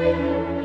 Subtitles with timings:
[0.00, 0.59] Música